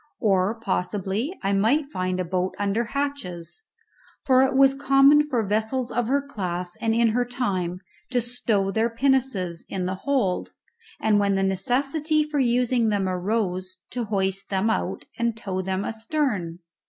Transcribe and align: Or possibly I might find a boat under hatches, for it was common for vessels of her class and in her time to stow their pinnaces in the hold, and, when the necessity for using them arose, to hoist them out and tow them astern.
Or 0.19 0.59
possibly 0.59 1.37
I 1.43 1.53
might 1.53 1.91
find 1.91 2.19
a 2.19 2.25
boat 2.25 2.55
under 2.57 2.85
hatches, 2.85 3.61
for 4.23 4.41
it 4.41 4.55
was 4.55 4.73
common 4.73 5.29
for 5.29 5.45
vessels 5.45 5.91
of 5.91 6.07
her 6.07 6.23
class 6.23 6.75
and 6.81 6.95
in 6.95 7.09
her 7.09 7.23
time 7.23 7.81
to 8.09 8.19
stow 8.19 8.71
their 8.71 8.89
pinnaces 8.89 9.63
in 9.69 9.85
the 9.85 9.93
hold, 10.01 10.53
and, 10.99 11.19
when 11.19 11.35
the 11.35 11.43
necessity 11.43 12.23
for 12.23 12.39
using 12.39 12.89
them 12.89 13.07
arose, 13.07 13.77
to 13.91 14.05
hoist 14.05 14.49
them 14.49 14.71
out 14.71 15.05
and 15.19 15.37
tow 15.37 15.61
them 15.61 15.85
astern. 15.85 16.57